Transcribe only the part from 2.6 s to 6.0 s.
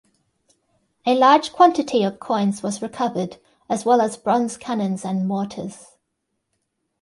was recovered, as well as bronze cannons and mortars.